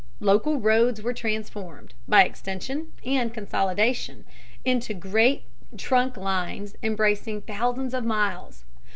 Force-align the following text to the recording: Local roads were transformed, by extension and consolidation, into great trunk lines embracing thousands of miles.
Local 0.19 0.59
roads 0.59 1.03
were 1.03 1.13
transformed, 1.13 1.93
by 2.07 2.23
extension 2.23 2.91
and 3.05 3.31
consolidation, 3.31 4.25
into 4.65 4.95
great 4.95 5.43
trunk 5.77 6.17
lines 6.17 6.75
embracing 6.81 7.41
thousands 7.43 7.93
of 7.93 8.03
miles. 8.03 8.65